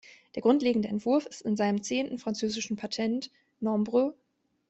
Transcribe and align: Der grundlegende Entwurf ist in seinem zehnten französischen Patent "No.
Der 0.33 0.41
grundlegende 0.41 0.87
Entwurf 0.87 1.27
ist 1.27 1.43
in 1.43 1.55
seinem 1.55 1.83
zehnten 1.83 2.17
französischen 2.17 2.75
Patent 2.75 3.29
"No. 3.59 3.83